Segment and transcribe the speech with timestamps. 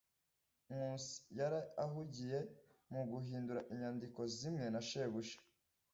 [0.69, 2.39] Nkusi yari ahugiye
[2.91, 5.37] mu guhindura inyandiko zimwe na shebuja.